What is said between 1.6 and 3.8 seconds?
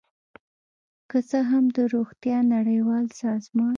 د روغتیا نړیوال سازمان